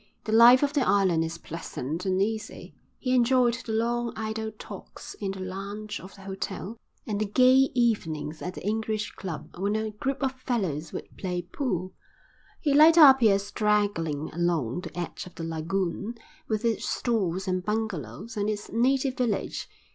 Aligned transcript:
The 0.23 0.31
life 0.31 0.63
of 0.63 0.73
the 0.73 0.81
island 0.81 1.23
is 1.23 1.37
pleasant 1.37 2.07
and 2.07 2.19
easy. 2.19 2.73
He 2.97 3.13
enjoyed 3.13 3.53
the 3.63 3.73
long 3.73 4.13
idle 4.15 4.51
talks 4.57 5.13
in 5.13 5.29
the 5.29 5.41
lounge 5.41 5.99
of 5.99 6.15
the 6.15 6.21
hotel 6.23 6.75
and 7.05 7.21
the 7.21 7.25
gay 7.27 7.69
evenings 7.75 8.41
at 8.41 8.55
the 8.55 8.65
English 8.65 9.11
Club 9.11 9.53
when 9.59 9.75
a 9.75 9.91
group 9.91 10.23
of 10.23 10.31
fellows 10.31 10.91
would 10.91 11.15
play 11.17 11.43
pool. 11.43 11.93
He 12.61 12.73
liked 12.73 12.97
Apia 12.97 13.37
straggling 13.37 14.31
along 14.33 14.81
the 14.81 14.99
edge 14.99 15.27
of 15.27 15.35
the 15.35 15.43
lagoon, 15.43 16.15
with 16.47 16.65
its 16.65 16.89
stores 16.89 17.47
and 17.47 17.63
bungalows, 17.63 18.35
and 18.35 18.49
its 18.49 18.71
native 18.71 19.17
village. 19.17 19.69